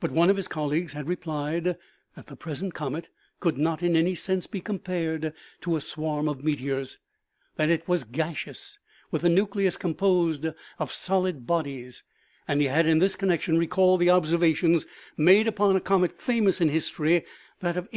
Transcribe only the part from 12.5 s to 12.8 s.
he